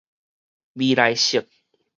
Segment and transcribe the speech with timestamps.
[0.73, 1.47] 未來式